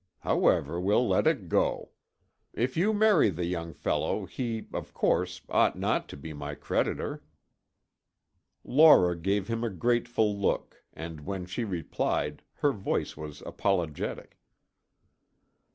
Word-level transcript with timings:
However, 0.21 0.81
we'll 0.81 1.07
let 1.07 1.27
it 1.27 1.47
go. 1.47 1.91
If 2.53 2.75
you 2.75 2.91
marry 2.91 3.29
the 3.29 3.45
young 3.45 3.71
fellow, 3.71 4.25
he, 4.25 4.65
of 4.73 4.95
course, 4.95 5.41
ought 5.47 5.77
not 5.77 6.09
to 6.09 6.17
be 6.17 6.33
my 6.33 6.55
creditor." 6.55 7.23
Laura 8.63 9.15
gave 9.15 9.47
him 9.47 9.63
a 9.63 9.69
grateful 9.69 10.35
look 10.35 10.83
and 10.91 11.23
when 11.27 11.45
she 11.45 11.63
replied 11.63 12.41
her 12.65 12.71
voice 12.71 13.15
was 13.15 13.43
apologetic. 13.45 14.39